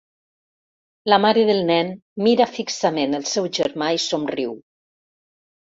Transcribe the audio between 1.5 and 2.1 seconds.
del nen